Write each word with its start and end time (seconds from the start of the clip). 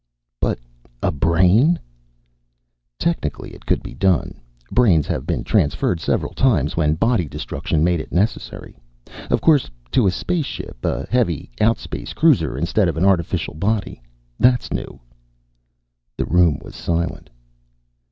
"But 0.39 0.57
a 1.03 1.11
brain...." 1.11 1.77
"Technically, 2.97 3.51
it 3.53 3.67
could 3.67 3.83
be 3.83 3.93
done. 3.93 4.41
Brains 4.71 5.05
have 5.05 5.27
been 5.27 5.43
transferred 5.43 5.99
several 6.01 6.33
times, 6.33 6.75
when 6.75 6.95
body 6.95 7.27
destruction 7.27 7.83
made 7.83 7.99
it 7.99 8.11
necessary. 8.11 8.75
Of 9.29 9.41
course, 9.41 9.69
to 9.91 10.07
a 10.07 10.11
spaceship, 10.11 10.81
to 10.81 11.03
a 11.03 11.07
heavy 11.11 11.51
outspace 11.61 12.13
cruiser, 12.13 12.57
instead 12.57 12.87
of 12.87 12.97
an 12.97 13.05
artificial 13.05 13.53
body, 13.53 14.01
that's 14.39 14.73
new." 14.73 14.99
The 16.17 16.25
room 16.25 16.57
was 16.63 16.75
silent. 16.75 17.29